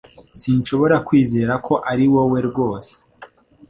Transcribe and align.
Sinshobora 0.39 0.95
kwizera 1.07 1.53
ko 1.65 1.73
ariwowe 1.91 2.39
rwose 2.49 2.91